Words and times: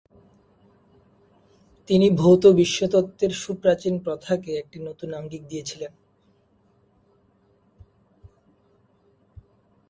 তিনি 1.89 2.07
ভৌত 2.11 2.43
বিশ্বতত্ত্বের 2.55 3.31
সুপ্রাচীন 3.43 3.95
প্রথাকে 3.99 4.49
একটি 4.55 4.77
নতুন 4.79 5.09
আঙ্গিক 5.13 5.43
দিয়েছিলেন। 5.47 5.91